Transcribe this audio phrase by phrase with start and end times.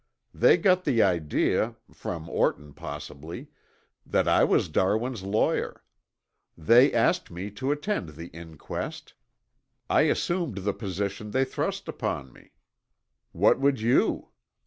[0.33, 3.49] "They got the idea, from Orton possibly,
[4.03, 5.83] that I was Darwin's lawyer.
[6.57, 9.13] They asked me to attend the inquest.
[9.91, 12.49] I assumed the position they thrust upon me.
[13.31, 14.29] What would you?"